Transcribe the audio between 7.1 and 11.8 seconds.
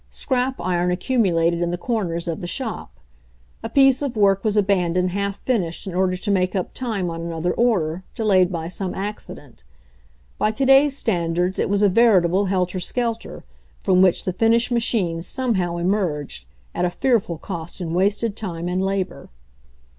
on another order, delayed by some accident. By to day's standards it